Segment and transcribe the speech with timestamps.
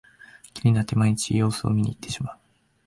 [0.55, 2.37] 気になって毎日様子を見にいってしまう